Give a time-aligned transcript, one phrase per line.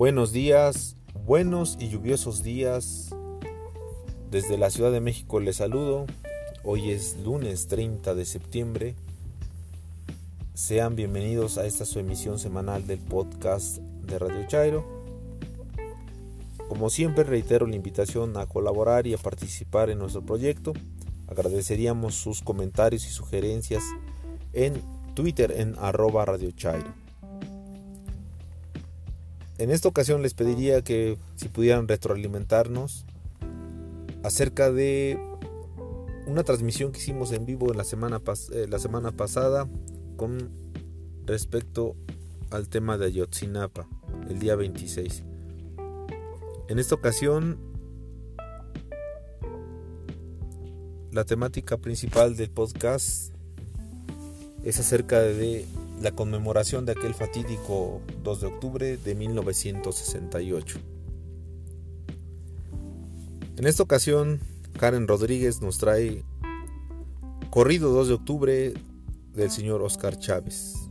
[0.00, 3.10] Buenos días, buenos y lluviosos días.
[4.30, 6.06] Desde la Ciudad de México les saludo.
[6.64, 8.94] Hoy es lunes 30 de septiembre.
[10.54, 14.86] Sean bienvenidos a esta su emisión semanal del podcast de Radio Chairo.
[16.70, 20.72] Como siempre reitero la invitación a colaborar y a participar en nuestro proyecto.
[21.28, 23.82] Agradeceríamos sus comentarios y sugerencias
[24.54, 24.80] en
[25.12, 27.09] Twitter en arroba Radio Chairo.
[29.60, 33.04] En esta ocasión les pediría que si pudieran retroalimentarnos
[34.22, 35.20] acerca de
[36.26, 38.22] una transmisión que hicimos en vivo en la semana,
[38.54, 39.68] eh, la semana pasada
[40.16, 40.50] con
[41.26, 41.94] respecto
[42.50, 43.86] al tema de Ayotzinapa,
[44.30, 45.24] el día 26.
[46.68, 47.58] En esta ocasión,
[51.12, 53.34] la temática principal del podcast
[54.64, 55.66] es acerca de
[56.00, 60.78] la conmemoración de aquel fatídico 2 de octubre de 1968.
[63.58, 64.40] En esta ocasión,
[64.78, 66.24] Karen Rodríguez nos trae
[67.50, 68.74] Corrido 2 de octubre
[69.34, 70.88] del señor Oscar Chávez.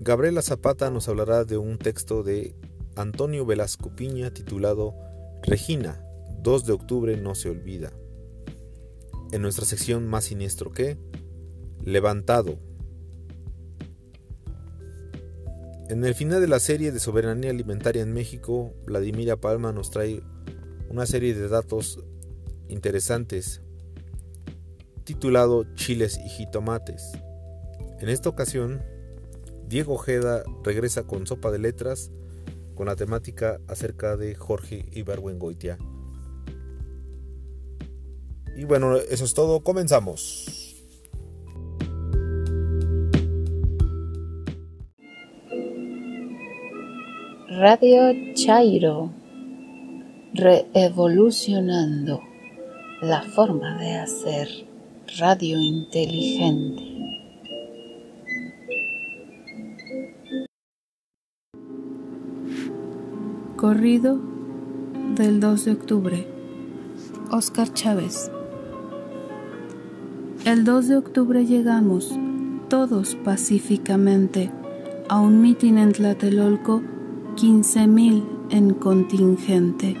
[0.00, 2.54] Gabriela Zapata nos hablará de un texto de
[2.96, 4.94] Antonio Velasco Piña titulado
[5.42, 6.04] Regina,
[6.42, 7.90] 2 de octubre no se olvida.
[9.30, 10.98] En nuestra sección Más siniestro que,
[11.84, 12.58] Levantado,
[15.92, 20.22] En el final de la serie de soberanía alimentaria en México, Vladimira Palma nos trae
[20.88, 22.02] una serie de datos
[22.66, 23.60] interesantes
[25.04, 27.12] titulado Chiles y jitomates.
[28.00, 28.82] En esta ocasión,
[29.68, 32.10] Diego Ojeda regresa con Sopa de Letras
[32.74, 35.76] con la temática acerca de Jorge Ibargüengoitia.
[38.56, 40.61] Y bueno, eso es todo, comenzamos.
[47.64, 49.12] Radio Chairo,
[50.34, 52.20] reevolucionando
[53.00, 54.48] la forma de hacer
[55.20, 56.82] radio inteligente.
[63.54, 64.18] Corrido
[65.14, 66.26] del 2 de octubre.
[67.30, 68.28] Oscar Chávez.
[70.44, 72.12] El 2 de octubre llegamos,
[72.68, 74.50] todos pacíficamente,
[75.08, 76.82] a un mitin en Tlatelolco
[77.36, 79.96] 15.000 en contingente.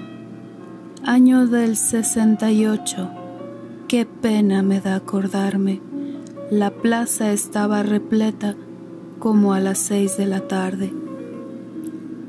[1.02, 3.10] Año del 68.
[3.88, 5.80] Qué pena me da acordarme.
[6.50, 8.54] La plaza estaba repleta
[9.18, 10.92] como a las seis de la tarde.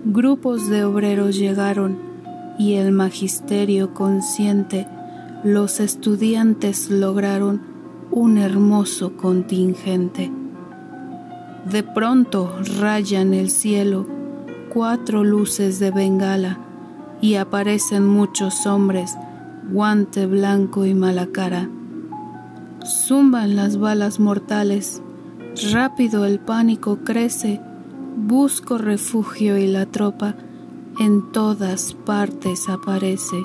[0.05, 1.97] Grupos de obreros llegaron
[2.57, 4.87] y el magisterio consciente,
[5.43, 7.61] los estudiantes lograron
[8.09, 10.31] un hermoso contingente.
[11.69, 14.12] De pronto rayan el cielo
[14.73, 16.57] cuatro luces de bengala
[17.21, 19.15] y aparecen muchos hombres,
[19.71, 21.69] guante blanco y mala cara.
[22.83, 25.03] Zumban las balas mortales,
[25.71, 27.61] rápido el pánico crece,
[28.17, 30.35] busco refugio y la tropa
[30.99, 33.37] en todas partes aparece.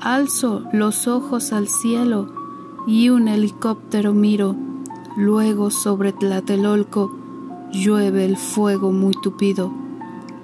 [0.00, 2.32] Alzo los ojos al cielo
[2.86, 4.54] y un helicóptero miro,
[5.16, 7.10] luego sobre Tlatelolco
[7.72, 9.79] llueve el fuego muy tupido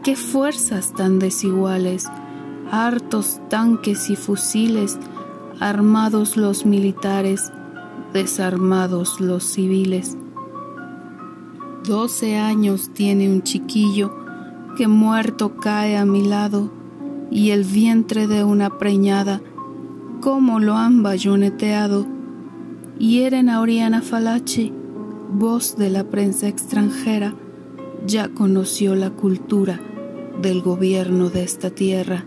[0.06, 2.08] qué fuerzas tan desiguales,
[2.70, 5.00] hartos tanques y fusiles,
[5.58, 7.50] armados los militares,
[8.12, 10.16] desarmados los civiles.
[11.82, 14.16] Doce años tiene un chiquillo
[14.76, 16.70] que muerto cae a mi lado
[17.28, 19.40] y el vientre de una preñada,
[20.20, 22.06] cómo lo han bayoneteado.
[23.00, 24.72] Hieren a Oriana Falachi,
[25.32, 27.34] voz de la prensa extranjera,
[28.06, 29.80] ya conoció la cultura
[30.40, 32.24] del gobierno de esta tierra.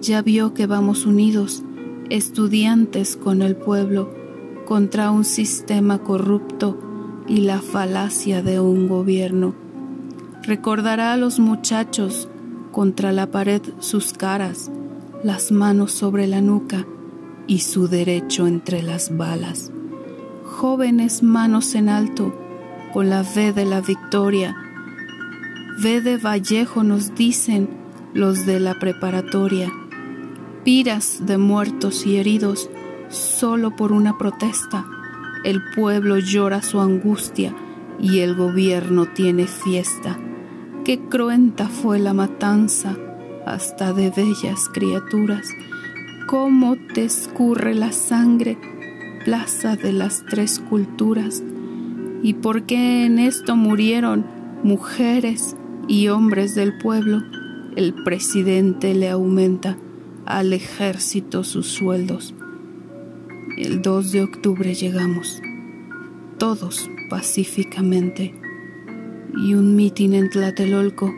[0.00, 1.62] Ya vio que vamos unidos,
[2.10, 4.12] estudiantes con el pueblo,
[4.66, 6.78] contra un sistema corrupto
[7.26, 9.54] y la falacia de un gobierno.
[10.42, 12.28] Recordará a los muchachos
[12.72, 14.70] contra la pared sus caras,
[15.22, 16.86] las manos sobre la nuca
[17.46, 19.70] y su derecho entre las balas.
[20.44, 22.34] Jóvenes manos en alto,
[22.92, 24.56] con la fe de la victoria,
[25.80, 27.68] Ve de Vallejo nos dicen
[28.12, 29.70] los de la preparatoria.
[30.64, 32.68] Piras de muertos y heridos
[33.10, 34.84] solo por una protesta.
[35.44, 37.54] El pueblo llora su angustia
[38.00, 40.18] y el gobierno tiene fiesta.
[40.84, 42.96] Qué cruenta fue la matanza
[43.46, 45.48] hasta de bellas criaturas.
[46.26, 48.58] Cómo te escurre la sangre,
[49.24, 51.40] plaza de las tres culturas.
[52.20, 54.26] ¿Y por qué en esto murieron
[54.64, 55.54] mujeres,
[55.88, 57.22] y hombres del pueblo
[57.74, 59.78] el presidente le aumenta
[60.26, 62.34] al ejército sus sueldos.
[63.56, 65.40] El 2 de octubre llegamos,
[66.38, 68.34] todos pacíficamente,
[69.36, 71.12] y un mitin en Tlatelolco,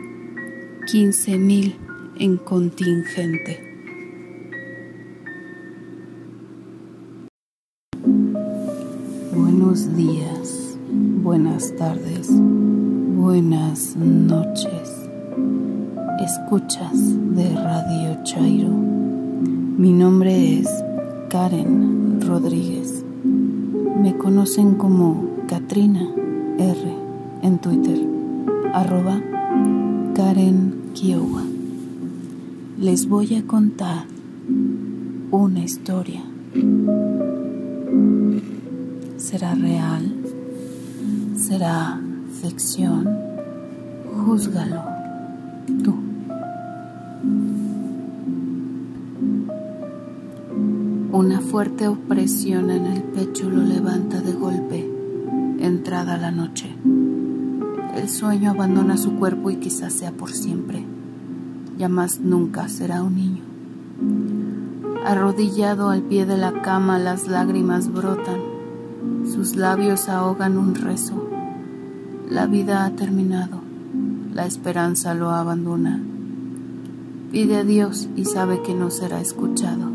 [0.87, 1.75] 15 mil
[2.17, 3.70] en contingente.
[13.95, 15.09] Noches.
[16.19, 16.91] Escuchas
[17.35, 18.69] de Radio Chairo.
[18.69, 20.67] Mi nombre es
[21.29, 23.03] Karen Rodríguez.
[23.23, 26.07] Me conocen como Katrina
[26.57, 26.95] R
[27.41, 27.99] en Twitter,
[28.73, 29.21] arroba
[30.15, 31.43] Karen Kiowa.
[32.79, 34.05] Les voy a contar
[35.31, 36.23] una historia
[39.17, 40.13] ¿Será real?
[41.37, 42.01] ¿Será
[42.41, 43.30] ficción?
[44.25, 44.83] Júzgalo
[45.83, 45.95] tú.
[51.11, 54.89] Una fuerte opresión en el pecho lo levanta de golpe,
[55.59, 56.75] entrada la noche.
[57.95, 60.85] El sueño abandona su cuerpo y quizás sea por siempre.
[61.77, 63.43] Ya más nunca será un niño.
[65.05, 68.51] Arrodillado al pie de la cama, las lágrimas brotan
[69.25, 71.27] sus labios ahogan un rezo.
[72.29, 73.60] La vida ha terminado.
[74.33, 76.01] La esperanza lo abandona.
[77.31, 79.91] Pide a Dios y sabe que no será escuchado.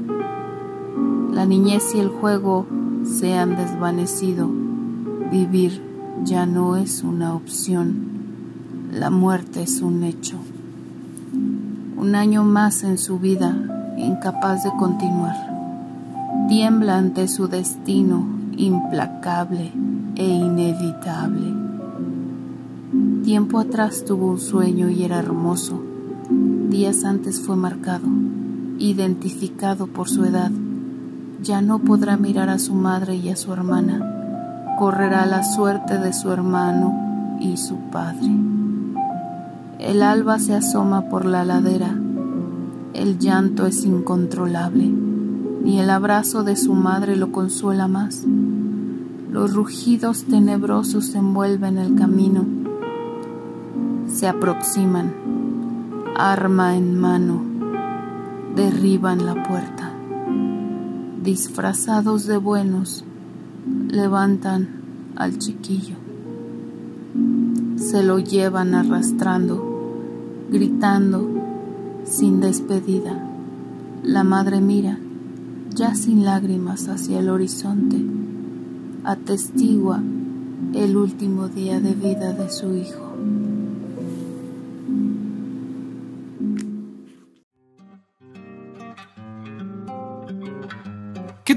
[1.32, 2.66] La niñez y el juego
[3.04, 4.50] se han desvanecido.
[5.30, 5.82] Vivir
[6.22, 8.08] ya no es una opción.
[8.92, 10.36] La muerte es un hecho.
[11.96, 13.56] Un año más en su vida,
[13.96, 15.36] incapaz de continuar.
[16.48, 19.72] Tiembla ante su destino implacable
[20.14, 21.55] e inevitable.
[23.26, 25.82] Tiempo atrás tuvo un sueño y era hermoso.
[26.70, 28.06] Días antes fue marcado,
[28.78, 30.52] identificado por su edad.
[31.42, 34.76] Ya no podrá mirar a su madre y a su hermana.
[34.78, 38.30] Correrá la suerte de su hermano y su padre.
[39.80, 41.98] El alba se asoma por la ladera.
[42.94, 44.86] El llanto es incontrolable.
[45.64, 48.22] Ni el abrazo de su madre lo consuela más.
[49.32, 52.65] Los rugidos tenebrosos envuelven el camino.
[54.16, 55.12] Se aproximan,
[56.16, 57.42] arma en mano,
[58.54, 59.92] derriban la puerta.
[61.22, 63.04] Disfrazados de buenos,
[63.90, 64.68] levantan
[65.16, 65.96] al chiquillo.
[67.76, 69.92] Se lo llevan arrastrando,
[70.50, 71.28] gritando,
[72.04, 73.22] sin despedida.
[74.02, 74.98] La madre mira,
[75.74, 78.02] ya sin lágrimas, hacia el horizonte
[79.04, 80.02] atestigua
[80.72, 83.12] el último día de vida de su hijo.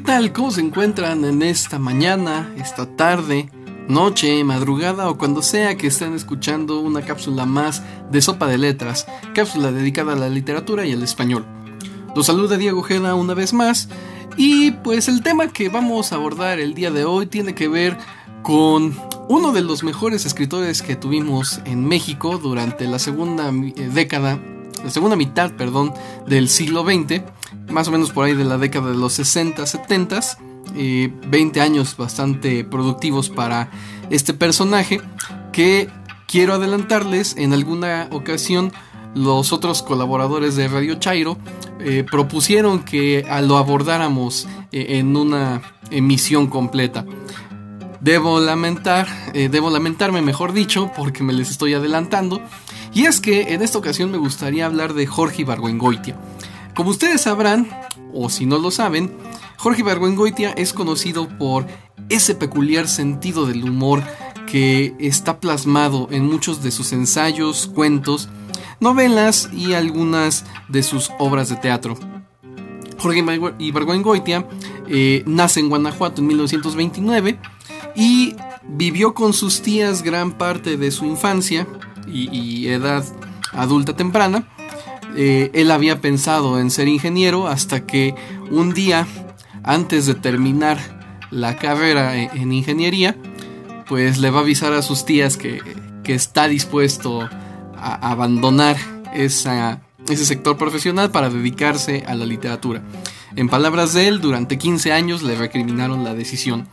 [0.10, 0.34] Tal?
[0.34, 3.48] ¿Cómo se encuentran en esta mañana, esta tarde,
[3.88, 9.06] noche, madrugada o cuando sea que estén escuchando una cápsula más de Sopa de Letras,
[9.36, 11.46] cápsula dedicada a la literatura y al español?
[12.16, 13.88] Los saluda Diego Ojeda una vez más
[14.36, 17.96] y pues el tema que vamos a abordar el día de hoy tiene que ver
[18.42, 18.98] con
[19.28, 24.39] uno de los mejores escritores que tuvimos en México durante la segunda eh, década,
[24.84, 25.94] la segunda mitad, perdón,
[26.25, 27.22] del siglo XX,
[27.70, 30.20] más o menos por ahí de la década de los 60, 70,
[30.74, 33.72] 20 años bastante productivos para
[34.10, 35.01] este personaje
[35.51, 35.89] que
[36.27, 38.72] quiero adelantarles en alguna ocasión
[39.15, 41.38] los otros colaboradores de Radio Chairo
[41.79, 47.06] eh, propusieron que lo abordáramos eh, en una emisión completa.
[48.01, 52.41] Debo lamentar, eh, debo lamentarme, mejor dicho, porque me les estoy adelantando.
[52.94, 56.15] Y es que en esta ocasión me gustaría hablar de Jorge Ibargüengoitia.
[56.76, 57.70] Como ustedes sabrán,
[58.14, 59.12] o si no lo saben,
[59.58, 61.66] Jorge Ibargüengoitia es conocido por
[62.10, 64.04] ese peculiar sentido del humor
[64.48, 68.30] que está plasmado en muchos de sus ensayos, cuentos
[68.80, 71.98] novelas y algunas de sus obras de teatro.
[72.98, 73.24] Jorge
[73.60, 74.46] Ibargüengoitia
[74.88, 77.40] eh, nace en Guanajuato en 1929
[77.96, 81.68] y vivió con sus tías gran parte de su infancia
[82.08, 83.06] y, edad
[83.54, 84.48] adulta temprana.
[85.16, 88.16] Eh, él había pensado en ser ingeniero hasta que
[88.51, 89.08] un día,
[89.63, 90.78] antes de terminar
[91.32, 93.16] la carrera en, ingeniería,
[93.88, 95.62] pues le va a avisar a sus tías que,
[96.04, 97.28] que está dispuesto
[97.82, 98.78] abandonar
[99.13, 102.82] ese sector profesional para dedicarse a la literatura.
[103.36, 106.68] En palabras de él, durante 15 años le recriminaron la decisión.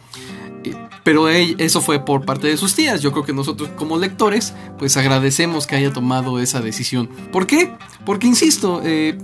[1.07, 3.01] Pero eso fue por parte de sus tías.
[3.01, 7.09] Yo creo que nosotros como lectores, pues agradecemos que haya tomado esa decisión.
[7.31, 7.73] ¿Por qué?
[8.05, 9.17] Porque, insisto, eh,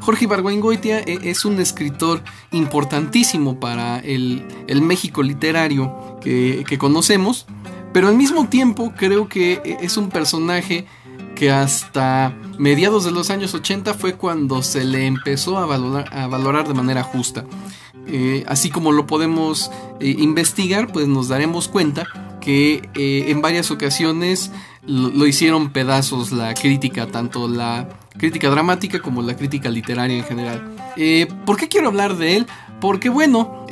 [0.00, 4.42] Jorge Ibargüengoitia es un escritor importantísimo para el,
[4.80, 7.44] México literario que, que, conocemos,
[7.92, 10.86] pero al mismo tiempo creo que es un personaje
[11.34, 16.26] que hasta mediados de los años 80 fue cuando se le empezó a valorar, a
[16.26, 17.44] valorar de manera justa.
[18.06, 22.06] Eh, así como lo podemos eh, investigar, pues nos daremos cuenta
[22.40, 24.50] que eh, en varias ocasiones
[24.86, 30.74] lo, hicieron pedazos la crítica, tanto la crítica dramática como la crítica literaria en general.
[31.44, 32.46] ¿Por qué quiero hablar de él?
[32.80, 33.66] Porque bueno,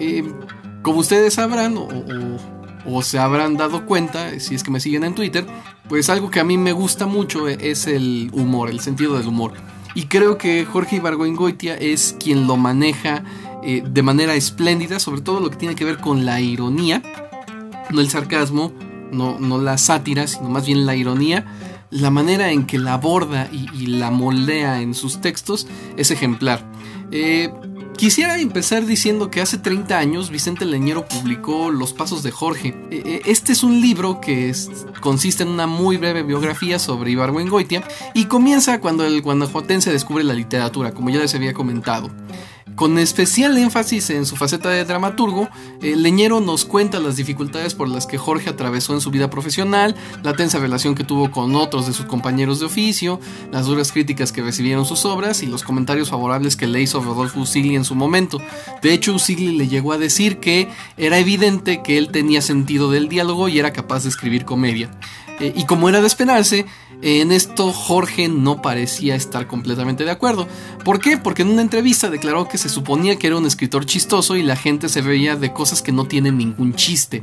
[0.83, 5.47] como ustedes sabrán o, se habrán dado cuenta, si es que me siguen en Twitter,
[5.89, 9.55] pues algo que a mí me gusta mucho es el humor, el sentido del humor.
[9.97, 13.25] Y creo que Jorge Ibargüengoitia es quien lo maneja
[13.67, 17.03] eh, de manera espléndida, sobre todo lo que tiene que ver con la ironía,
[17.91, 18.73] no el sarcasmo,
[19.11, 21.45] no, no la sátira, sino más bien la ironía.
[21.91, 26.65] La manera en que la aborda y, la moldea en sus textos es ejemplar.
[27.11, 27.53] Eh,
[27.97, 32.77] Quisiera empezar diciendo que hace 30 años Vicente Leñero publicó Los Pasos de Jorge.
[32.91, 34.55] E, e, este es un libro que
[35.01, 37.83] consiste en una muy breve biografía sobre Ibargüengoitia
[38.13, 42.11] y comienza cuando el guanajuatense descubre la literatura, como ya les había comentado.
[42.77, 45.49] Con especial énfasis en su faceta de dramaturgo,
[45.81, 49.97] eh, Leñero nos cuenta las dificultades por las que Jorge atravesó en su vida profesional,
[50.23, 53.19] la tensa relación que tuvo con otros de sus compañeros de oficio,
[53.51, 57.41] las duras críticas que recibieron sus obras y los comentarios favorables que le hizo Rodolfo
[57.41, 58.43] Usigli en su momento.
[58.83, 60.69] De hecho, Usigli le llegó a decir que
[60.99, 64.91] era evidente que él tenía sentido del diálogo y era capaz de escribir comedia.
[65.41, 66.67] Eh, y como era de esperarse,
[67.03, 70.49] en esto Jorge no parecía estar completamente de acuerdo.
[70.85, 71.19] ¿Por qué?
[71.19, 74.57] Porque en una entrevista declaró que se suponía que era un escritor chistoso y la
[74.57, 77.23] gente se veía de cosas que no tienen ningún chiste.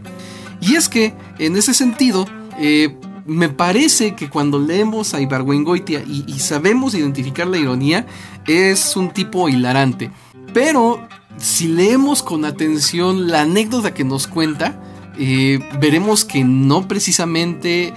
[0.62, 2.25] Y es que, en ese sentido,
[2.60, 8.05] eh, me parece que cuando leemos a Ibargüengoitia y, y sabemos identificar la ironía,
[8.48, 10.12] es un tipo hilarante.
[10.53, 14.79] Pero si leemos con atención la anécdota que nos cuenta,
[15.17, 17.93] eh, veremos que no precisamente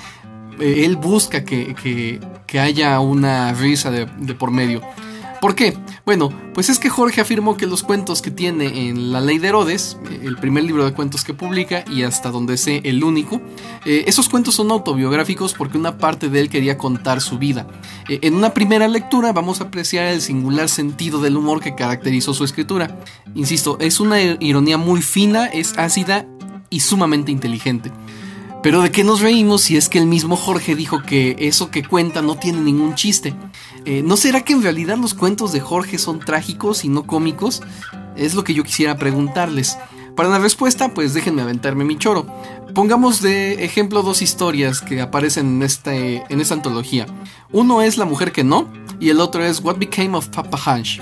[0.61, 2.21] eh, él busca que,
[2.59, 4.81] haya una risa de, por medio.
[5.43, 5.77] ¿Por qué?
[6.07, 9.49] Bueno, pues es que Jorge afirmó que los cuentos que tiene en La Ley de
[9.49, 13.43] Herodes, eh, el primer libro de cuentos que publica y hasta donde sé el único,
[13.85, 17.69] esos cuentos son autobiográficos porque una parte de él quería contar su vida.
[18.09, 22.45] en una primera lectura vamos a apreciar el singular sentido del humor que caracterizó su
[22.45, 22.99] escritura.
[23.35, 26.27] Insisto, es una ironía muy fina, es ácida
[26.71, 27.93] y sumamente inteligente.
[28.63, 31.85] Pero ¿de qué nos reímos si es que el mismo Jorge dijo que eso que
[31.85, 33.35] cuenta no tiene ningún chiste?
[33.85, 37.63] Eh, ¿No será que en realidad los cuentos de Jorge son trágicos y no cómicos?
[38.17, 39.79] Es lo que yo quisiera preguntarles.
[40.17, 42.27] Para la respuesta, pues déjenme aventarme mi choro.
[42.75, 47.07] Pongamos de ejemplo dos historias que aparecen en, este, en esta antología.
[47.53, 48.69] Uno es La mujer que no
[48.99, 51.01] y el otro es What Became of Papa Hunch.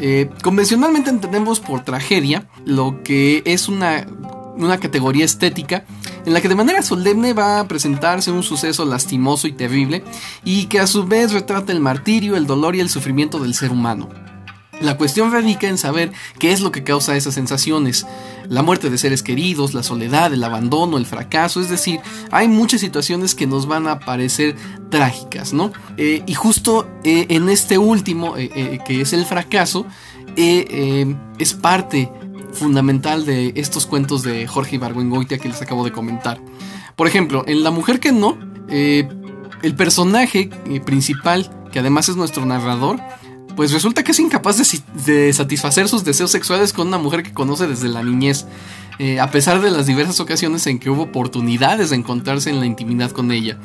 [0.00, 4.06] Eh, convencionalmente entendemos por tragedia lo que es una
[4.56, 5.84] una categoría estética
[6.24, 10.04] en la que de manera solemne va a presentarse un suceso lastimoso y terrible
[10.44, 13.70] y que a su vez retrata el martirio, el dolor y el sufrimiento del ser
[13.70, 14.08] humano.
[14.80, 18.06] La cuestión radica en saber qué es lo que causa esas sensaciones.
[18.48, 22.80] La muerte de seres queridos, la soledad, el abandono, el fracaso, es decir, hay muchas
[22.80, 24.56] situaciones que nos van a parecer
[24.90, 25.72] trágicas, ¿no?
[25.96, 29.86] Eh, y justo eh, en este último, eh, que es el fracaso,
[30.36, 32.10] es parte
[32.54, 36.40] fundamental de estos cuentos de Jorge Ibargüengoitia que les acabo de comentar.
[36.96, 39.08] Por ejemplo, en La Mujer que no, eh,
[39.62, 43.00] el personaje eh, principal, que además es nuestro narrador,
[43.56, 44.56] pues resulta que es incapaz
[45.06, 48.46] de, satisfacer sus deseos sexuales con una mujer que conoce desde la niñez,
[48.98, 52.66] eh, a pesar de las diversas ocasiones en que hubo oportunidades de encontrarse en la
[52.66, 53.58] intimidad con ella.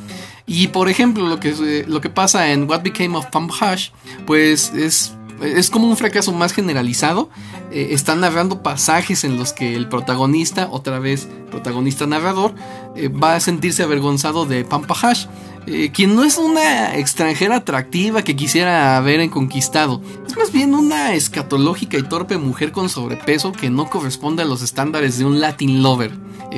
[0.45, 3.89] Y por ejemplo, lo que, lo que pasa en What Became of Pump Hash,
[4.25, 7.29] pues es es como un fracaso más generalizado.
[7.71, 12.53] Eh, están narrando pasajes en los que el protagonista, otra vez protagonista narrador,
[12.95, 15.25] eh, va a sentirse avergonzado de Pampa Hash,
[15.67, 20.01] eh, quien no es una extranjera atractiva que quisiera haber conquistado.
[20.27, 24.61] Es más bien una escatológica y torpe mujer con sobrepeso que no corresponde a los
[24.61, 26.11] estándares de un Latin lover,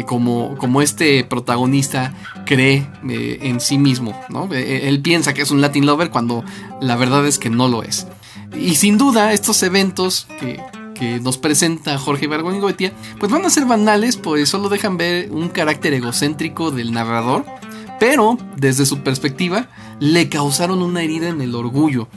[0.05, 2.13] como, como este protagonista
[2.45, 4.13] cree en sí mismo.
[4.51, 6.45] él piensa que es un Latin lover cuando
[6.79, 8.07] la verdad es que no lo es.
[8.55, 10.59] Y sin duda, estos eventos que,
[11.23, 15.95] nos presenta Jorge Ibargüengoitia, pues van a ser banales, pues solo dejan ver un carácter
[15.95, 17.43] egocéntrico del narrador,
[17.99, 19.67] pero desde su perspectiva
[19.99, 22.07] le causaron una herida en el orgullo.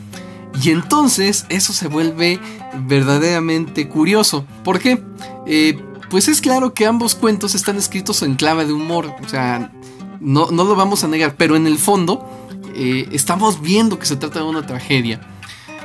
[0.62, 2.38] Y entonces eso se vuelve
[2.87, 4.45] verdaderamente curioso.
[4.64, 5.03] ¿Por qué?
[5.47, 9.73] Eh, pues es claro que ambos cuentos están escritos en clave de humor, o sea,
[10.21, 12.29] no, no lo vamos a negar, pero en el fondo
[12.75, 15.21] eh, estamos viendo que se trata de una tragedia.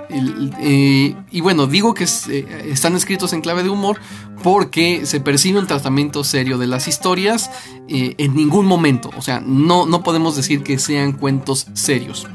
[0.10, 4.00] Eh, y bueno, digo que eh, están escritos en clave de humor
[4.44, 7.52] porque se percibe un tratamiento serio de las historias
[7.88, 9.10] en ningún momento.
[9.18, 12.26] O sea, no, no podemos decir que sean cuentos serios.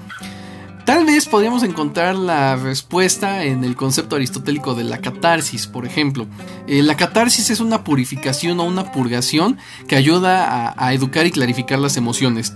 [0.85, 6.27] Tal vez podríamos encontrar la respuesta en el concepto aristotélico de la catarsis, por ejemplo.
[6.67, 9.57] la catarsis es una purificación o una purgación
[9.89, 12.53] que ayuda a educar y clarificar las emociones.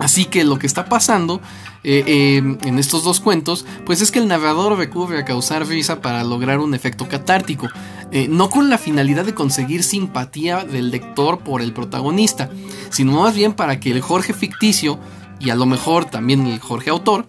[0.00, 1.42] Así que lo que está pasando
[1.82, 6.02] eh, eh, en estos dos cuentos, pues es que el narrador recurre a causar risa
[6.02, 7.68] para lograr un efecto catártico,
[8.12, 12.50] eh, no con la finalidad de conseguir simpatía del lector por el protagonista,
[12.90, 14.98] sino más bien para que el Jorge ficticio,
[15.38, 17.24] y a lo mejor también el Jorge autor,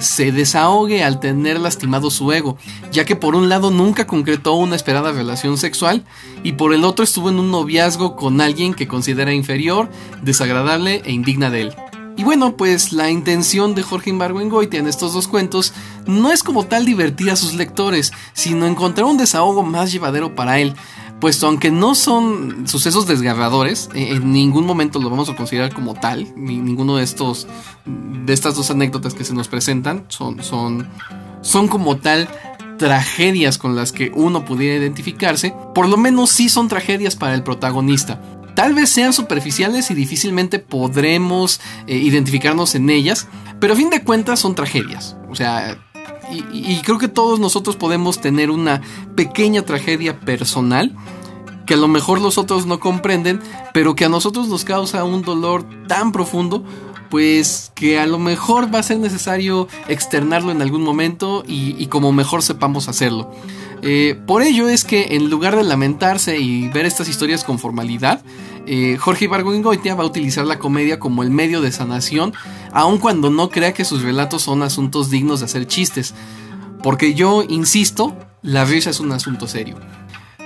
[0.00, 2.58] se desahogue al tener lastimado su ego,
[2.90, 6.04] ya que por un lado nunca concretó una esperada relación sexual
[6.42, 9.88] y por el otro estuvo en un noviazgo con alguien que considera inferior,
[10.20, 11.74] desagradable e indigna de él.
[12.16, 15.72] Y bueno, pues la intención de Jorge Imbargüengoitia en estos dos cuentos
[16.06, 20.58] no es como tal divertir a sus lectores, sino encontrar un desahogo más llevadero para
[20.58, 20.74] él,
[21.20, 25.94] puesto aunque no son sucesos desgarradores, eh, en ningún momento lo vamos a considerar como
[25.94, 27.46] tal, ni ninguno de estos
[27.86, 30.88] de estas dos anécdotas que se nos presentan son son
[31.40, 32.28] son como tal
[32.78, 37.42] tragedias con las que uno pudiera identificarse, por lo menos sí son tragedias para el
[37.42, 38.20] protagonista
[38.54, 43.28] tal vez sean superficiales y difícilmente podremos eh, identificarnos en ellas,
[43.60, 45.16] pero a fin de cuentas son tragedias.
[45.30, 45.78] O sea,
[46.30, 48.80] y, creo que todos nosotros podemos tener una
[49.14, 50.96] pequeña tragedia personal
[51.66, 53.40] que a lo mejor los otros no comprenden,
[53.72, 56.64] pero que a nosotros nos causa un dolor tan profundo,
[57.10, 62.12] pues que a lo mejor va a ser necesario externarlo en algún momento y como
[62.12, 63.30] mejor sepamos hacerlo.
[63.82, 68.22] Eh, por ello es que en lugar de lamentarse y ver estas historias con formalidad,
[68.66, 72.32] eh, Jorge Ibargüengoitia va a utilizar la comedia como el medio de sanación,
[72.72, 76.14] aun cuando no crea que sus relatos son asuntos dignos de hacer chistes.
[76.80, 79.76] Porque yo insisto, la risa es un asunto serio.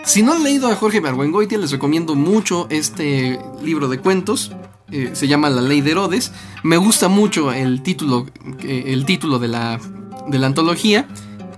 [0.02, 4.52] Si no han leído a Jorge Ibargüengoitia, les recomiendo mucho este libro de cuentos.
[4.90, 6.32] Eh, se llama La Ley de Herodes.
[6.62, 8.26] Me gusta mucho el título,
[8.62, 9.80] el título de la,
[10.28, 11.08] de la antología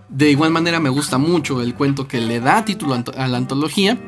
[0.09, 3.99] de igual manera me gusta mucho el cuento que le da título a la antología.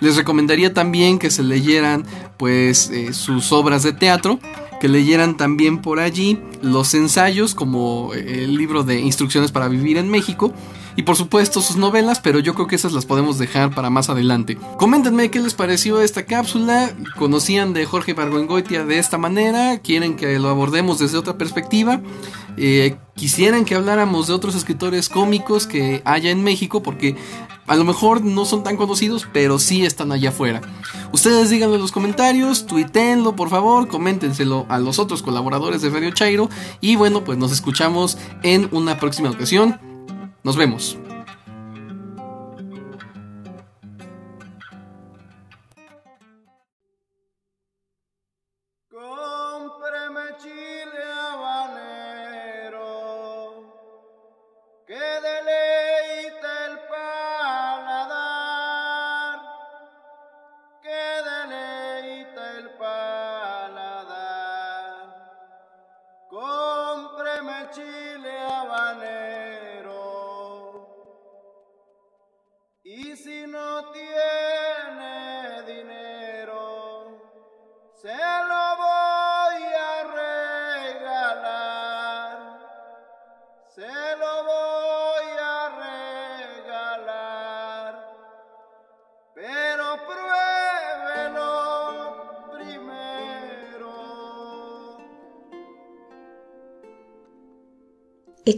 [0.00, 2.04] Les recomendaría también que se leyeran
[2.36, 4.38] pues eh, sus obras de teatro,
[4.80, 10.08] que leyeran también por allí los ensayos como el libro de instrucciones para vivir en
[10.08, 10.52] México
[10.98, 14.10] y por supuesto sus novelas, pero yo creo que esas las podemos dejar para más
[14.10, 14.58] adelante.
[14.78, 20.40] Coméntenme qué les pareció esta cápsula, conocían de Jorge Bargoengoitia de esta manera, quieren que
[20.40, 22.00] lo abordemos desde otra perspectiva.
[22.56, 27.14] Eh, quisieran que habláramos de otros escritores cómicos que haya en México, porque
[27.68, 30.62] a lo mejor no son tan conocidos, pero sí están allá afuera.
[31.12, 36.10] Ustedes díganlo en los comentarios, tuítenlo por favor, coméntenselo a los otros colaboradores de Radio
[36.10, 36.50] Chairo.
[36.80, 39.87] Y bueno, pues nos escuchamos en una próxima ocasión.
[40.48, 40.98] Nos vemos.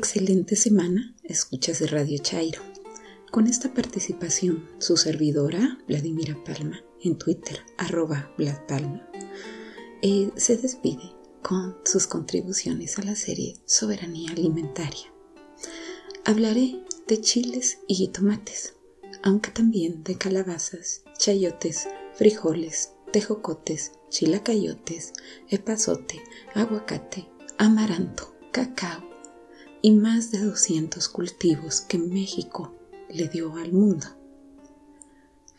[0.03, 2.63] Excelente semana, escuchas de Radio Chairo.
[3.31, 9.07] Con esta participación, su servidora, Vladimira Palma, en Twitter, arroba Vlad Palma,
[10.01, 15.13] eh, se despide con sus contribuciones a la serie Soberanía Alimentaria.
[16.25, 18.77] Hablaré de chiles y tomates,
[19.23, 25.13] aunque también de calabazas, chayotes, frijoles, tejocotes, chilacayotes,
[25.51, 26.23] epazote,
[26.55, 29.10] aguacate, amaranto, cacao,
[29.83, 32.75] y más de 200 cultivos que México
[33.09, 34.07] le dio al mundo.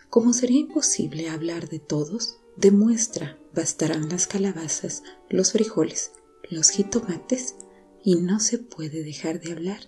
[0.09, 6.11] Como sería imposible hablar de todos, demuestra bastarán las calabazas, los frijoles,
[6.49, 7.55] los jitomates
[8.03, 9.79] y no se puede dejar de hablar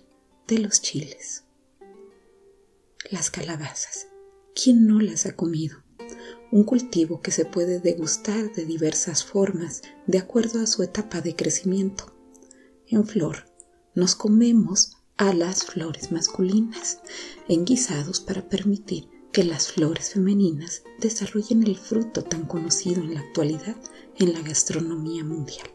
[0.46, 1.44] de los chiles.
[3.10, 4.08] Las calabazas,
[4.54, 5.84] ¿quién no las ha comido?
[6.54, 11.34] un cultivo que se puede degustar de diversas formas de acuerdo a su etapa de
[11.34, 12.14] crecimiento.
[12.86, 13.46] En flor,
[13.94, 16.98] nos comemos a las flores masculinas,
[17.48, 23.20] en guisados para permitir que las flores femeninas desarrollen el fruto tan conocido en la
[23.20, 23.76] actualidad
[24.16, 25.68] en la gastronomía mundial.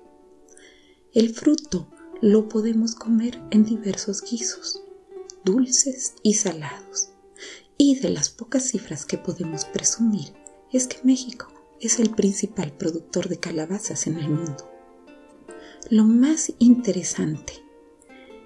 [1.13, 1.89] El fruto
[2.21, 4.81] lo podemos comer en diversos guisos,
[5.43, 7.09] dulces y salados.
[7.77, 10.33] Y de las pocas cifras que podemos presumir
[10.71, 11.47] es que México
[11.79, 14.69] es el principal productor de calabazas en el mundo.
[15.89, 17.68] Lo más interesante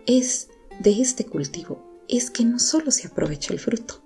[0.05, 4.03] es de este cultivo es que no solo se aprovecha el fruto,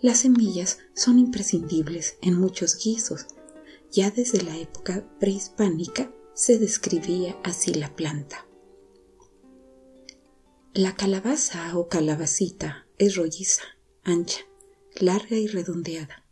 [0.00, 3.26] las semillas son imprescindibles en muchos guisos.
[3.92, 8.46] Ya desde la época prehispánica se describía así la planta.
[10.72, 13.62] La calabaza o calabacita es rolliza,
[14.04, 14.40] ancha,
[14.98, 16.24] larga y redondeada.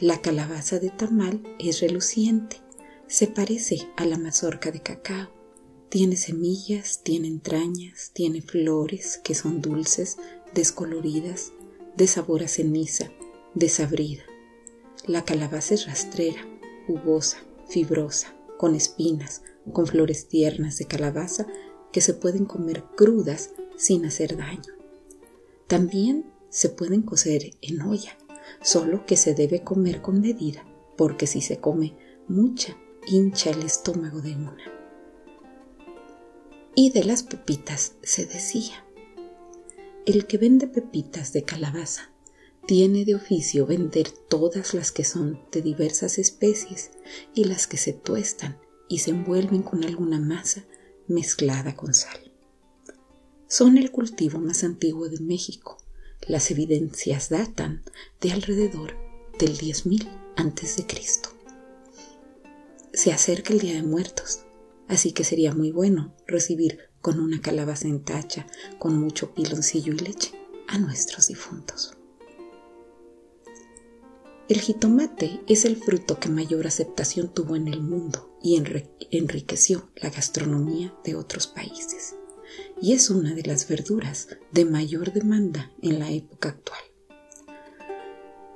[0.00, 2.60] La calabaza de tamal es reluciente,
[3.06, 5.37] se parece a la mazorca de cacao.
[5.88, 10.18] Tiene semillas, tiene entrañas, tiene flores que son dulces,
[10.52, 11.52] descoloridas,
[11.96, 13.10] de sabor a ceniza,
[13.54, 14.22] desabrida.
[15.06, 16.46] La calabaza es rastrera,
[16.86, 21.46] jugosa, fibrosa, con espinas, con flores tiernas de calabaza
[21.90, 24.74] que se pueden comer crudas sin hacer daño.
[25.68, 28.18] También se pueden cocer en olla,
[28.60, 30.66] solo que se debe comer con medida,
[30.98, 31.96] porque si se come
[32.28, 34.77] mucha, hincha el estómago de una.
[36.74, 38.84] Y de las pepitas se decía,
[40.06, 42.10] el que vende pepitas de calabaza
[42.66, 46.90] tiene de oficio vender todas las que son de diversas especies
[47.34, 50.64] y las que se tuestan y se envuelven con alguna masa
[51.08, 52.28] mezclada con sal
[53.48, 55.78] son el cultivo más antiguo de México.
[56.26, 57.82] Las evidencias datan
[58.20, 58.94] de alrededor
[59.38, 60.86] del 10.000 a.C.
[62.92, 64.40] Se acerca el Día de Muertos,
[64.88, 68.46] así que sería muy bueno recibir con una calabaza en tacha,
[68.78, 70.32] con mucho piloncillo y leche,
[70.66, 71.94] a nuestros difuntos.
[74.48, 78.56] El jitomate es el fruto que mayor aceptación tuvo en el mundo y
[79.10, 82.14] enriqueció la gastronomía de otros países
[82.80, 86.80] y es una de las verduras de mayor demanda en la época actual.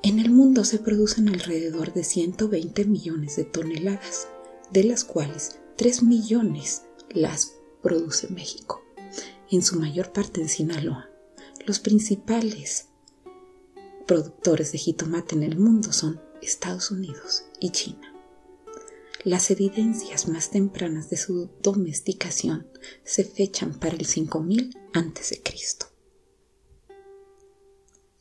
[0.03, 4.29] En el mundo se producen alrededor de 120 millones de toneladas,
[4.71, 8.83] de las cuales 3 millones las produce México,
[9.51, 11.11] en su mayor parte en Sinaloa.
[11.67, 12.89] Los principales
[14.07, 18.13] productores de jitomate en el mundo son Estados Unidos y China.
[19.25, 22.67] Las evidencias más tempranas de su domesticación
[23.05, 25.43] se fechan para el 5000 a.C.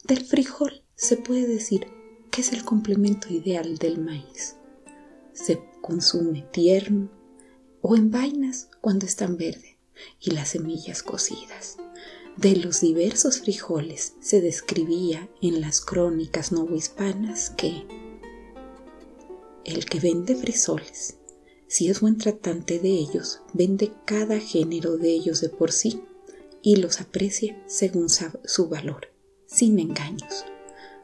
[0.03, 1.87] Del frijol se puede decir
[2.29, 4.55] que es el complemento ideal del maíz.
[5.33, 7.20] Se consume tierno
[7.81, 9.77] o en vainas cuando están verde
[10.19, 11.77] y las semillas cocidas.
[12.37, 17.85] De los diversos frijoles se describía en las crónicas novohispanas que
[19.65, 21.17] el que vende frisoles,
[21.67, 26.03] si es buen tratante de ellos, vende cada género de ellos de por sí
[26.61, 29.07] y los aprecia según su valor,
[29.45, 30.45] sin engaños.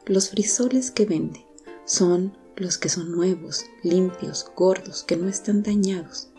[0.05, 1.45] Los frisoles que vende
[1.85, 6.29] son los que son nuevos, limpios, gordos, que no están dañados,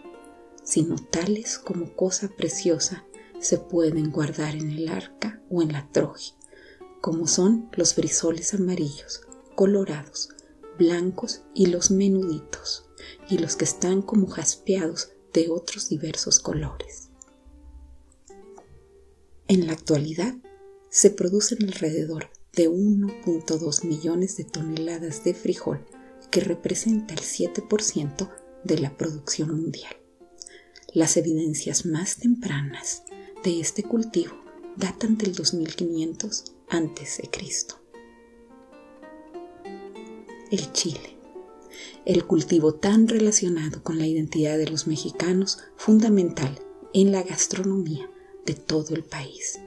[0.69, 3.07] sino tales como cosa preciosa
[3.41, 6.35] se pueden guardar en el arca o en la troje,
[7.01, 9.23] como son los frisoles amarillos,
[9.55, 10.29] colorados,
[10.79, 12.85] blancos y los menuditos,
[13.31, 17.09] y los que están como jaspeados de otros diversos colores.
[19.47, 20.35] En la actualidad
[20.91, 25.87] se producen alrededor de 1.2 millones de toneladas de frijol,
[26.31, 28.29] que representa el 7%
[28.65, 29.97] de la producción mundial.
[30.93, 33.03] Las evidencias más tempranas
[33.45, 34.35] de este cultivo
[34.77, 37.29] datan del 2500 a.C
[40.51, 41.17] el chile,
[42.07, 46.59] el cultivo tan relacionado con la identidad de los mexicanos, fundamental
[46.95, 48.11] en la gastronomía
[48.47, 49.61] de todo el país.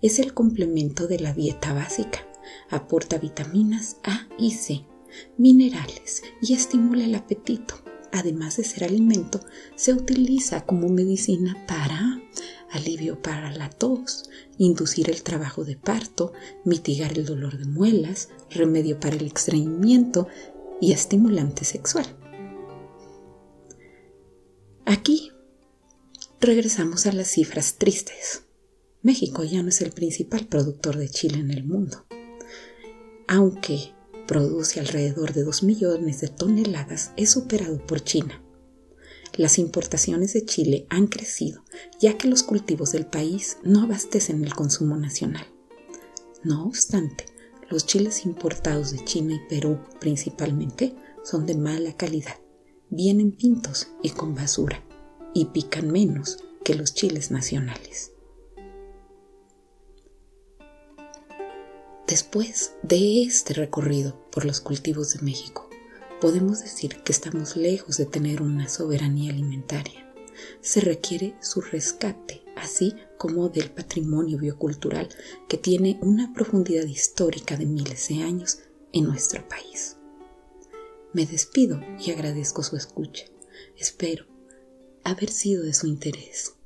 [0.00, 2.26] Es el complemento de la dieta básica,
[2.68, 4.84] aporta vitaminas A y C,
[5.36, 7.81] minerales y estimula el apetito.
[8.12, 9.40] Además de ser alimento,
[9.74, 12.20] se utiliza como medicina para
[12.72, 16.32] alivio para la tos, inducir el trabajo de parto,
[16.64, 20.26] mitigar el dolor de muelas, remedio para el estreñimiento
[20.80, 22.06] y estimulante sexual.
[24.86, 25.30] Aquí
[26.40, 28.44] regresamos a las cifras tristes.
[29.02, 32.06] México ya no es el principal productor de chile en el mundo,
[33.28, 33.92] aunque
[34.32, 38.42] produce alrededor de 2 millones de toneladas, es superado por China.
[39.36, 41.62] Las importaciones de Chile han crecido
[42.00, 45.44] ya que los cultivos del país no abastecen el consumo nacional.
[46.42, 47.26] No obstante,
[47.68, 52.40] los chiles importados de China y Perú principalmente son de mala calidad,
[52.88, 54.82] vienen pintos y con basura,
[55.34, 58.11] y pican menos que los chiles nacionales.
[62.12, 65.70] Después de este recorrido por los cultivos de México,
[66.20, 70.12] podemos decir que estamos lejos de tener una soberanía alimentaria.
[70.60, 75.08] Se requiere su rescate, así como del patrimonio biocultural
[75.48, 78.58] que tiene una profundidad histórica de miles de años
[78.92, 79.96] en nuestro país.
[81.14, 83.24] Me despido y agradezco su escucha.
[83.78, 84.26] Espero
[85.02, 86.56] haber sido de su interés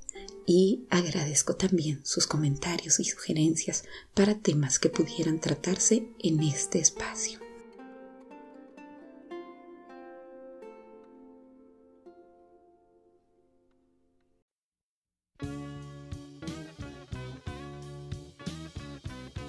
[0.47, 7.41] y agradezco también sus comentarios y sugerencias para temas que pudieran tratarse en este espacio.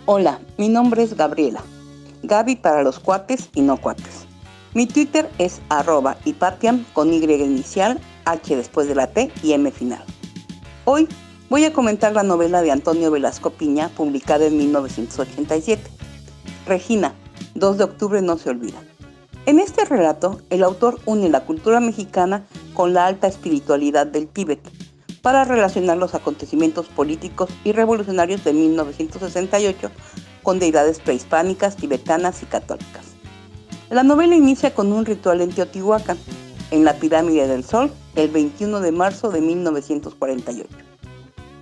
[0.10, 1.62] Hola, mi nombre es Gabriela.
[2.24, 4.26] Gaby para los cuates y no cuates.
[4.74, 9.70] Mi Twitter es arroba hipatiam con Y inicial, H después de la T y M
[9.70, 10.04] final.
[10.90, 11.10] Hoy
[11.50, 15.84] voy a comentar la novela de Antonio Velasco Piña, publicada en 1987.
[16.66, 17.14] Regina,
[17.56, 18.82] 2 de octubre no se olvida.
[19.46, 24.62] En este relato, el autor une la cultura mexicana con la alta espiritualidad del Tíbet
[25.22, 29.92] para relacionar los acontecimientos políticos y revolucionarios de 1968
[30.42, 33.08] con deidades prehispánicas, tibetanas y católicas.
[33.90, 36.18] La novela inicia con un ritual en Teotihuacán,
[36.72, 40.68] en la Pirámide del Sol, el 21 de marzo de 1948,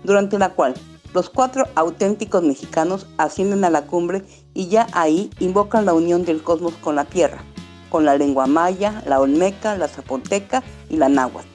[0.03, 0.73] durante la cual
[1.13, 6.43] los cuatro auténticos mexicanos ascienden a la cumbre y ya ahí invocan la unión del
[6.43, 7.43] cosmos con la Tierra,
[7.89, 11.47] con la lengua maya, la olmeca, la zapoteca y la náhuatl.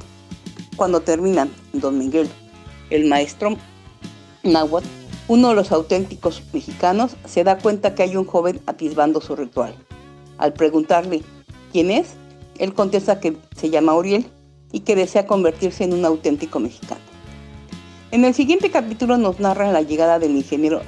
[0.76, 2.30] Cuando terminan, don Miguel,
[2.88, 3.56] el maestro
[4.42, 4.86] náhuatl,
[5.28, 9.74] uno de los auténticos mexicanos, se da cuenta que hay un joven atisbando su ritual.
[10.38, 11.22] Al preguntarle
[11.70, 12.14] quién es,
[12.60, 14.26] él contesta que se llama Uriel
[14.70, 17.00] y que desea convertirse en un auténtico mexicano.
[18.12, 20.82] En el siguiente capítulo nos narra la llegada del ingeniero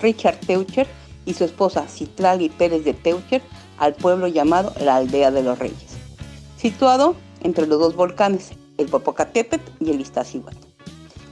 [0.00, 0.86] Richard Teucher
[1.24, 3.42] y su esposa Citlali Pérez de Teucher
[3.78, 5.96] al pueblo llamado la Aldea de los Reyes,
[6.56, 10.56] situado entre los dos volcanes, el Popocatépetl y el Iztaccíhuatl.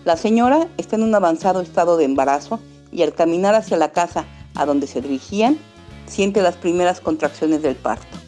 [0.04, 2.58] La señora está en un avanzado estado de embarazo
[2.90, 5.58] y al caminar hacia la casa a donde se dirigían,
[6.06, 8.18] siente las primeras contracciones del parto.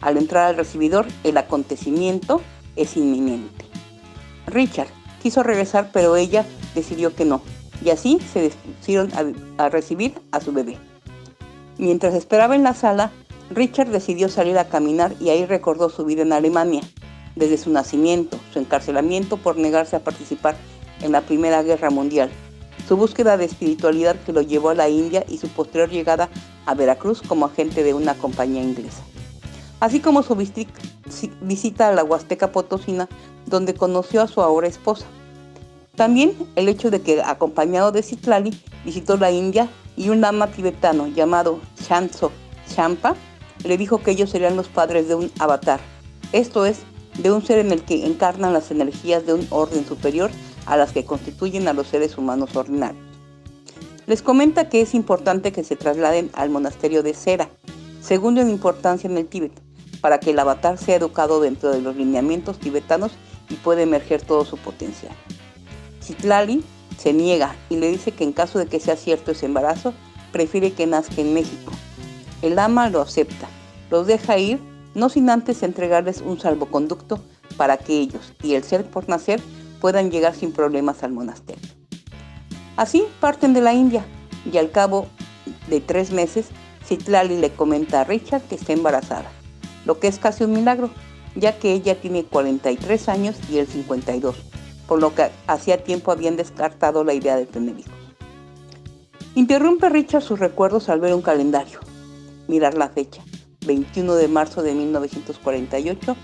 [0.00, 2.40] Al entrar al recibidor, el acontecimiento
[2.76, 3.66] es inminente.
[4.46, 4.88] Richard
[5.22, 7.42] quiso regresar, pero ella decidió que no,
[7.84, 9.10] y así se dispusieron
[9.58, 10.78] a, recibir a su bebé.
[11.78, 13.10] Mientras esperaba en la sala,
[13.50, 16.82] Richard decidió salir a caminar y ahí recordó su vida en Alemania,
[17.36, 20.56] desde su nacimiento, su encarcelamiento por negarse a participar
[21.00, 22.30] en la Primera Guerra Mundial,
[22.86, 26.28] su búsqueda de espiritualidad que lo llevó a la India y su posterior llegada
[26.66, 29.02] a Veracruz como agente de una compañía inglesa,
[29.80, 30.36] así como su
[31.42, 33.08] visita a la Huasteca Potosina
[33.46, 35.06] donde conoció a su ahora esposa.
[35.96, 41.08] También el hecho de que, acompañado de Citlali, visitó la India y un lama tibetano
[41.08, 42.30] llamado Shanso
[42.74, 43.16] Champa
[43.64, 45.80] le dijo que ellos serían los padres de un avatar,
[46.32, 46.78] esto es,
[47.18, 50.30] de un ser en el que encarnan las energías de un orden superior
[50.64, 53.04] a las que constituyen a los seres humanos ordinarios.
[54.06, 57.50] Les comenta que es importante que se trasladen al monasterio de Sera,
[58.00, 59.52] segundo en importancia en el Tíbet,
[60.00, 63.12] para que el avatar sea educado dentro de los lineamientos tibetanos
[63.48, 65.14] y pueda emerger todo su potencial.
[66.02, 66.64] Citlali
[66.98, 69.92] se niega y le dice que en caso de que sea cierto ese embarazo,
[70.32, 71.72] prefiere que nazca en México.
[72.42, 73.48] El ama lo acepta,
[73.90, 74.60] los deja ir,
[74.94, 77.20] no sin antes entregarles un salvoconducto
[77.56, 79.40] para que ellos y el ser por nacer
[79.80, 81.68] puedan llegar sin problemas al monasterio.
[82.76, 84.04] Así parten de la India
[84.50, 85.06] y al cabo
[85.68, 86.46] de tres meses,
[86.86, 89.30] Citlali le comenta a Richard que está embarazada
[89.84, 90.90] lo que es casi un milagro,
[91.34, 94.36] ya que ella tiene 43 años y él 52,
[94.86, 97.92] por lo que hacía tiempo habían descartado la idea de tener hijos.
[99.34, 101.78] Interrumpe Richard sus recuerdos al ver un calendario,
[102.48, 103.22] mirar la fecha,
[103.66, 106.16] 21 de marzo de 1948,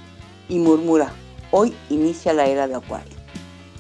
[0.49, 1.12] y murmura,
[1.51, 3.14] hoy inicia la era de Acuario.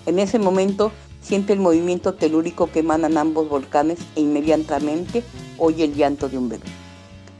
[0.06, 5.24] En ese momento siente el movimiento telúrico que emanan ambos volcanes e inmediatamente
[5.58, 6.66] oye el llanto de un bebé.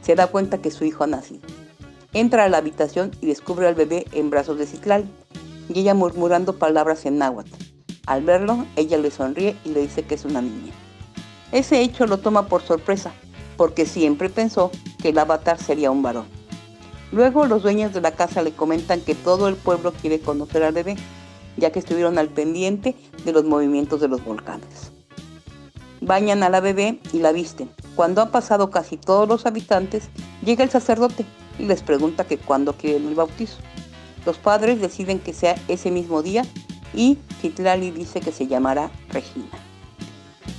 [0.01, 1.41] Se da cuenta que su hijo ha nacido.
[2.13, 5.09] Entra a la habitación y descubre al bebé en brazos de Citlali
[5.69, 7.51] y ella murmurando palabras en náhuatl.
[8.05, 10.71] Al verlo, ella le sonríe y le dice que es una niña.
[11.51, 13.11] Ese hecho lo toma por sorpresa,
[13.57, 16.25] porque siempre pensó que el avatar sería un varón.
[17.11, 20.73] Luego los dueños de la casa le comentan que todo el pueblo quiere conocer al
[20.73, 20.95] bebé,
[21.57, 24.91] ya que estuvieron al pendiente de los movimientos de los volcanes.
[25.99, 27.69] Bañan a la bebé y la visten.
[27.95, 30.09] Cuando han pasado casi todos los habitantes,
[30.43, 31.25] llega el sacerdote
[31.59, 33.57] y les pregunta que cuándo quieren el bautizo.
[34.25, 36.43] Los padres deciden que sea ese mismo día
[36.93, 39.47] y Citlali dice que se llamará Regina.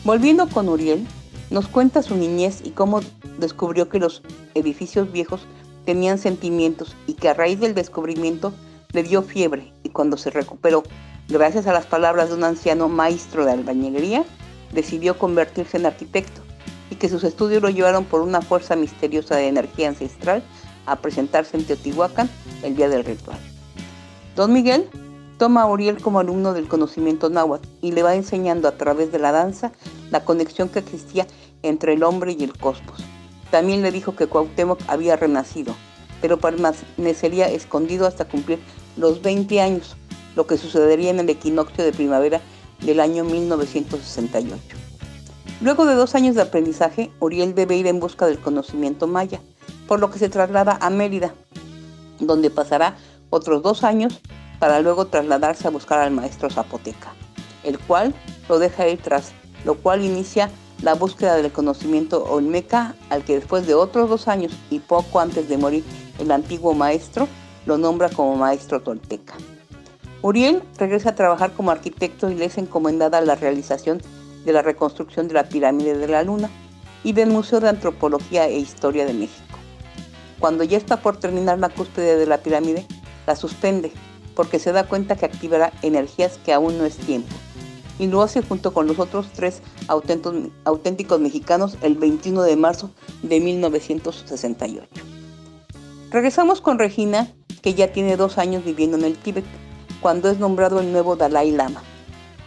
[0.04, 1.06] Volviendo con Uriel,
[1.50, 3.00] nos cuenta su niñez y cómo
[3.38, 4.22] descubrió que los
[4.54, 5.46] edificios viejos
[5.84, 8.52] tenían sentimientos y que a raíz del descubrimiento
[8.92, 10.82] le dio fiebre y cuando se recuperó,
[11.28, 14.24] gracias a las palabras de un anciano maestro de albañilería,
[14.72, 16.42] decidió convertirse en arquitecto
[16.90, 20.42] y que sus estudios lo llevaron por una fuerza misteriosa de energía ancestral
[20.90, 22.28] a presentarse en Teotihuacán
[22.62, 23.38] el día del ritual.
[24.36, 24.88] Don Miguel
[25.38, 29.18] toma a Uriel como alumno del conocimiento náhuatl y le va enseñando a través de
[29.18, 29.72] la danza
[30.10, 31.26] la conexión que existía
[31.62, 33.04] entre el hombre y el cosmos.
[33.50, 35.74] También le dijo que Cuauhtémoc había renacido,
[36.20, 38.58] pero permanecería escondido hasta cumplir
[38.96, 39.96] los 20 años,
[40.36, 42.40] lo que sucedería en el equinoccio de primavera
[42.80, 44.60] del año 1968.
[45.60, 49.40] Luego de dos años de aprendizaje, Uriel debe ir en busca del conocimiento maya,
[49.88, 51.34] por lo que se traslada a Mérida,
[52.20, 52.96] donde pasará
[53.30, 54.20] otros dos años
[54.60, 57.12] para luego trasladarse a buscar al maestro zapoteca,
[57.64, 58.14] el cual
[58.48, 59.32] lo deja ir tras,
[59.64, 60.50] lo cual inicia
[60.82, 65.48] la búsqueda del conocimiento olmeca, al que después de otros dos años y poco antes
[65.48, 65.84] de morir
[66.18, 67.26] el antiguo maestro,
[67.66, 69.34] lo nombra como maestro tolteca.
[70.22, 74.00] Uriel regresa a trabajar como arquitecto y le es encomendada la realización
[74.44, 76.50] de la reconstrucción de la pirámide de la Luna
[77.04, 79.47] y del Museo de Antropología e Historia de México.
[80.38, 82.86] Cuando ya está por terminar la cúspide de la pirámide,
[83.26, 83.92] la suspende
[84.38, 87.34] porque se da cuenta que activará energías que aún no es tiempo.
[87.98, 92.92] Y lo hace junto con los otros tres auténticos mexicanos el 21 de marzo
[93.24, 94.86] de 1968.
[96.12, 99.44] Regresamos con Regina, que ya tiene dos años viviendo en el Tíbet,
[100.00, 101.82] cuando es nombrado el nuevo Dalai Lama.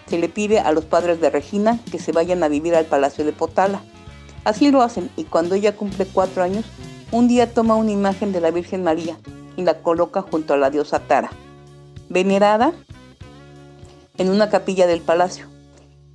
[0.08, 3.26] Se le pide a los padres de Regina que se vayan a vivir al Palacio
[3.26, 3.84] de Potala.
[4.46, 6.64] Así lo hacen y cuando ella cumple cuatro años,
[7.12, 9.18] un día toma una imagen de la Virgen María
[9.58, 11.30] y la coloca junto a la diosa Tara,
[12.10, 12.72] venerada
[14.18, 15.46] en una capilla del palacio.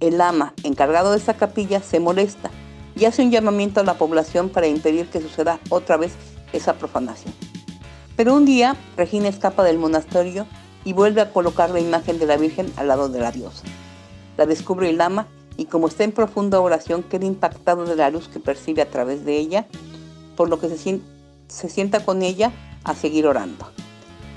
[0.01, 2.51] El ama encargado de esta capilla se molesta
[2.95, 6.13] y hace un llamamiento a la población para impedir que suceda otra vez
[6.55, 7.35] esa profanación.
[8.17, 10.47] Pero un día Regina escapa del monasterio
[10.85, 13.65] y vuelve a colocar la imagen de la Virgen al lado de la diosa.
[14.39, 15.27] La descubre el ama
[15.59, 19.25] y como está en profunda oración queda impactado de la luz que percibe a través
[19.25, 19.67] de ella,
[20.37, 21.01] por lo que se,
[21.49, 22.53] se sienta con ella
[22.85, 23.67] a seguir orando.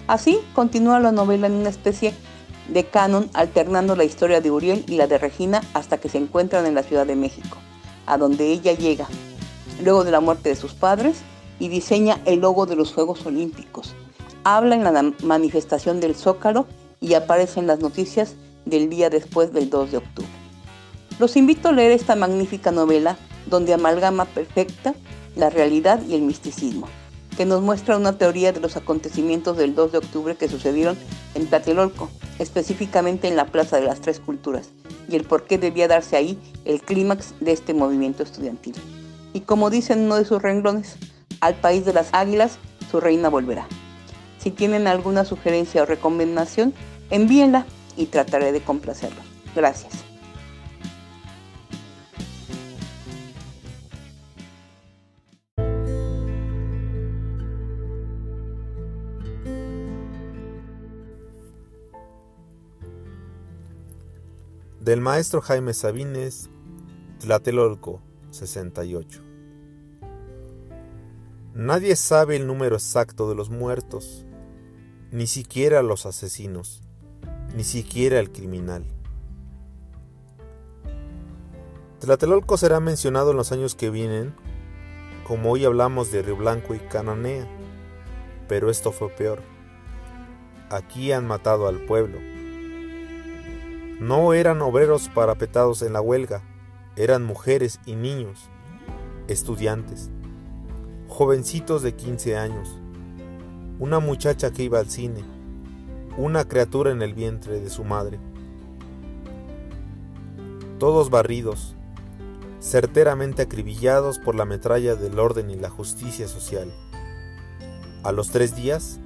[0.08, 2.14] Así continúa la novela en una especie
[2.68, 6.66] de canon alternando la historia de Uriel y la de Regina hasta que se encuentran
[6.66, 7.58] en la Ciudad de México,
[8.06, 9.08] a donde ella llega,
[9.84, 11.18] luego de la muerte de sus padres,
[11.60, 13.94] y diseña el logo de los Juegos Olímpicos.
[14.44, 16.68] Habla en la manifestación del Zócalo
[17.02, 18.36] y aparece en las noticias
[18.66, 20.30] del día después del 2 de octubre.
[21.20, 24.96] Los invito a leer esta magnífica novela donde amalgama perfecta
[25.40, 26.88] la realidad y el misticismo,
[27.38, 30.98] que nos muestra una teoría de los acontecimientos del 2 de octubre que sucedieron
[31.36, 34.72] en Tlatelolco, específicamente en la Plaza de las Tres Culturas,
[35.08, 38.76] y el por qué debía darse ahí el clímax de este movimiento estudiantil.
[39.34, 40.98] Y como dice en uno de sus renglones,
[41.40, 42.58] al país de las águilas
[42.92, 43.68] su reina volverá.
[44.40, 46.74] Si tienen alguna sugerencia o recomendación,
[47.10, 49.24] envíenla y trataré de complacerlos.
[49.56, 50.09] Gracias.
[64.90, 66.50] Del maestro Jaime Sabines,
[67.20, 69.22] Tlatelolco, 68.
[71.54, 74.26] Nadie sabe el número exacto de los muertos,
[75.12, 76.82] ni siquiera los asesinos,
[77.56, 78.84] ni siquiera el criminal.
[82.00, 84.34] Tlatelolco será mencionado en los años que vienen,
[85.24, 87.48] como hoy hablamos de Río Blanco y Cananea,
[88.48, 89.44] pero esto fue peor.
[90.72, 92.39] Aquí han matado al pueblo
[94.00, 96.42] no eran obreros parapetados en la huelga,
[96.96, 98.50] eran mujeres y niños,
[99.28, 100.10] estudiantes,
[101.10, 102.80] jovencitos de 15 años,
[103.78, 105.24] una muchacha que iba al cine,
[106.18, 108.20] una criatura en el vientre de su madre.
[110.78, 111.76] Todos barridos,
[112.62, 116.74] certeramente acribillados por la metralla del orden y la justicia social.
[118.04, 119.02] A los tres días,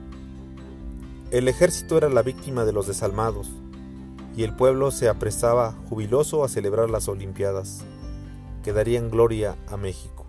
[1.32, 3.50] el ejército era la víctima de los desalmados,
[4.36, 7.84] y el pueblo se apresaba jubiloso a celebrar las Olimpiadas,
[8.64, 10.26] que darían gloria a México.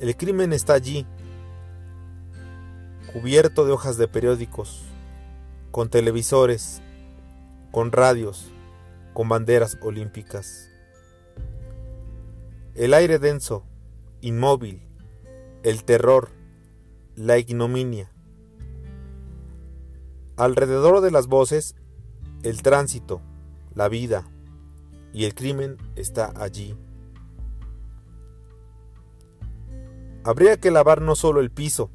[0.00, 1.06] El crimen está allí,
[3.12, 4.82] cubierto de hojas de periódicos,
[5.70, 6.80] con televisores,
[7.70, 8.50] con radios,
[9.12, 10.70] con banderas olímpicas.
[12.74, 13.64] El aire denso,
[14.20, 14.82] inmóvil,
[15.62, 16.30] el terror,
[17.14, 18.12] la ignominia.
[20.36, 21.74] Alrededor de las voces,
[22.48, 23.20] el tránsito,
[23.74, 24.24] la vida
[25.12, 26.76] y el crimen está allí.
[30.22, 31.90] Habría que lavar no solo el piso,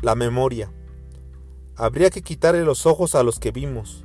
[0.00, 0.72] la memoria.
[1.74, 4.04] Habría que quitarle los ojos a los que vimos.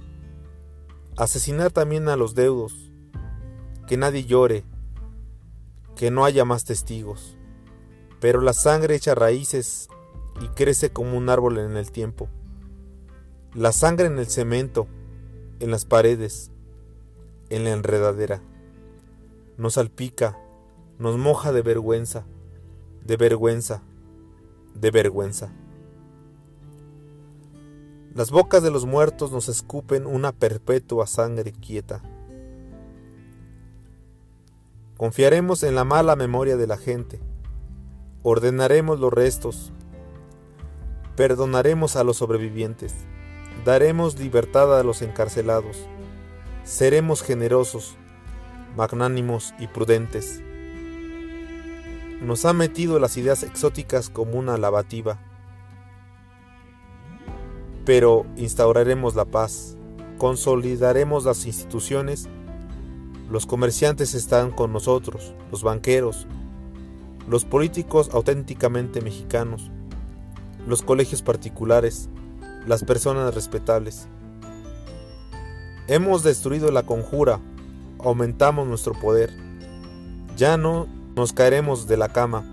[1.17, 2.91] Asesinar también a los deudos.
[3.85, 4.65] Que nadie llore.
[5.95, 7.37] Que no haya más testigos.
[8.19, 9.87] Pero la sangre echa raíces
[10.41, 12.27] y crece como un árbol en el tiempo.
[13.53, 14.87] La sangre en el cemento,
[15.59, 16.51] en las paredes,
[17.49, 18.41] en la enredadera.
[19.57, 20.37] Nos salpica,
[20.99, 22.25] nos moja de vergüenza
[23.07, 23.81] de vergüenza,
[24.75, 25.53] de vergüenza.
[28.13, 32.01] Las bocas de los muertos nos escupen una perpetua sangre quieta.
[34.97, 37.21] Confiaremos en la mala memoria de la gente,
[38.23, 39.71] ordenaremos los restos,
[41.15, 42.93] perdonaremos a los sobrevivientes,
[43.67, 45.89] daremos libertad a los encarcelados,
[46.63, 47.97] seremos generosos,
[48.77, 50.41] magnánimos y prudentes.
[52.21, 55.19] Nos ha metido las ideas exóticas como una lavativa.
[57.83, 59.75] Pero instauraremos la paz,
[60.17, 62.29] consolidaremos las instituciones,
[63.29, 66.25] los comerciantes están con nosotros, los banqueros,
[67.27, 69.71] los políticos auténticamente mexicanos,
[70.65, 72.09] los colegios particulares,
[72.67, 74.07] las personas respetables.
[75.87, 77.39] Hemos destruido la conjura,
[77.99, 79.33] aumentamos nuestro poder.
[80.35, 82.43] Ya no nos caeremos de la cama,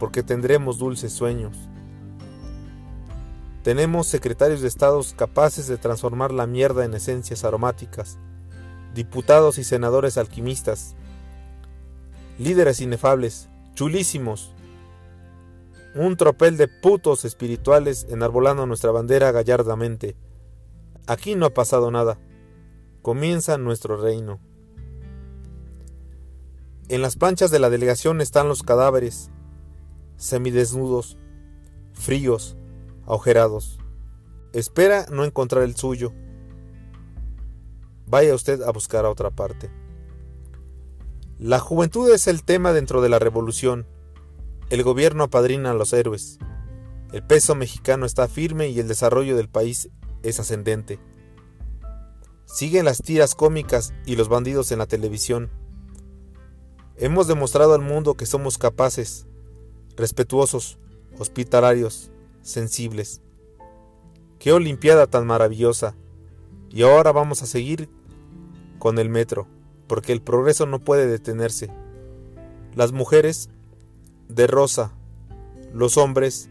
[0.00, 1.56] porque tendremos dulces sueños.
[3.62, 8.18] Tenemos secretarios de estados capaces de transformar la mierda en esencias aromáticas,
[8.92, 10.96] diputados y senadores alquimistas,
[12.36, 14.52] líderes inefables, chulísimos,
[15.94, 20.16] un tropel de putos espirituales enarbolando nuestra bandera gallardamente.
[21.06, 22.18] Aquí no ha pasado nada.
[23.02, 24.40] Comienza nuestro reino.
[26.88, 29.30] En las planchas de la delegación están los cadáveres,
[30.16, 31.18] semidesnudos,
[31.92, 32.56] fríos,
[33.06, 33.78] agujerados.
[34.52, 36.12] Espera no encontrar el suyo.
[38.06, 39.70] Vaya usted a buscar a otra parte.
[41.38, 43.86] La juventud es el tema dentro de la revolución.
[44.72, 46.38] El gobierno apadrina a los héroes.
[47.12, 49.90] El peso mexicano está firme y el desarrollo del país
[50.22, 50.98] es ascendente.
[52.46, 55.50] Siguen las tiras cómicas y los bandidos en la televisión.
[56.96, 59.26] Hemos demostrado al mundo que somos capaces,
[59.94, 60.78] respetuosos,
[61.18, 62.10] hospitalarios,
[62.40, 63.20] sensibles.
[64.38, 65.96] Qué Olimpiada tan maravillosa.
[66.70, 67.90] Y ahora vamos a seguir
[68.78, 69.46] con el metro,
[69.86, 71.68] porque el progreso no puede detenerse.
[72.74, 73.50] Las mujeres
[74.34, 74.92] de rosa,
[75.72, 76.48] los hombres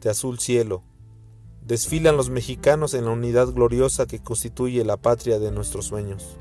[0.00, 0.82] de azul cielo.
[1.64, 6.36] Desfilan los mexicanos en la unidad gloriosa que constituye la patria de nuestros sueños.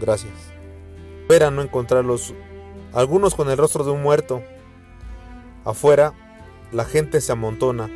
[0.00, 0.32] Gracias.
[1.22, 2.34] Espera no encontrarlos,
[2.92, 4.42] algunos con el rostro de un muerto.
[5.64, 6.12] Afuera,
[6.72, 7.88] la gente se amontona,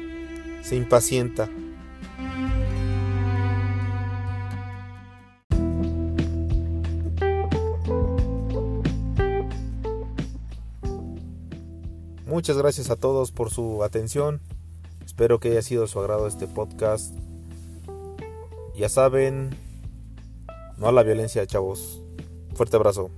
[0.62, 1.48] se impacienta.
[12.36, 14.42] Muchas gracias a todos por su atención.
[15.06, 17.14] Espero que haya sido de su agrado este podcast.
[18.76, 19.56] Ya saben,
[20.76, 22.02] no a la violencia, chavos.
[22.54, 23.10] Fuerte abrazo.